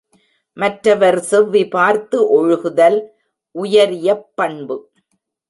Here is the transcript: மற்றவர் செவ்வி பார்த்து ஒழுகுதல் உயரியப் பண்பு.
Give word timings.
மற்றவர் 0.57 1.19
செவ்வி 1.19 1.67
பார்த்து 1.67 2.17
ஒழுகுதல் 2.29 2.99
உயரியப் 3.55 4.25
பண்பு. 4.35 4.77